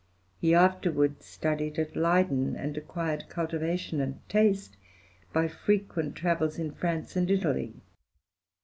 [0.39, 4.75] He afterwards studied at Leyden, and acquired cultivation and taste
[5.31, 7.75] by frequent travels in France and Italy.